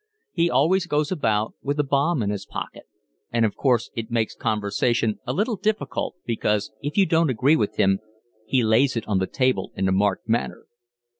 He 0.31 0.49
always 0.49 0.87
goes 0.87 1.11
about 1.11 1.53
with 1.61 1.79
a 1.79 1.83
bomb 1.83 2.23
in 2.23 2.31
his 2.31 2.47
pocket, 2.47 2.85
and 3.31 3.45
of 3.45 3.55
course 3.55 3.91
it 3.95 4.09
makes 4.09 4.33
conversation 4.33 5.19
a 5.27 5.31
little 5.31 5.57
difficult 5.57 6.15
because 6.25 6.71
if 6.81 6.97
you 6.97 7.05
don't 7.05 7.29
agree 7.29 7.55
with 7.55 7.75
him 7.75 7.99
he 8.47 8.63
lays 8.63 8.97
it 8.97 9.07
on 9.07 9.19
the 9.19 9.27
table 9.27 9.71
in 9.75 9.87
a 9.87 9.91
marked 9.91 10.27
manner." 10.27 10.65